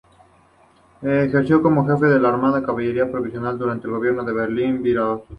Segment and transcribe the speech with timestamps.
[1.03, 5.27] Ejerció como jefe del arma de caballería provincial durante el gobierno de Benjamín Virasoro.